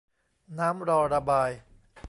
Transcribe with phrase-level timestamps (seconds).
[0.59, 1.49] น้ำรอระบาย